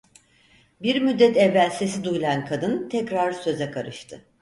[0.81, 4.25] Bir müddet evvel sesi duyulan kadın tekrar söze karıştı: